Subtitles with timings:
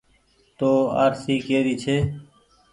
[0.57, 0.69] تو
[1.03, 1.97] آرسي ڪي ري ڇي۔